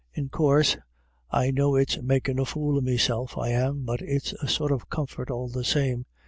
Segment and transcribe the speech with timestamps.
[0.15, 0.77] In coorse
[1.29, 4.79] I know it's makin' a fool of meself I am, but it's a sort o'
[4.79, 6.07] comfort all the same.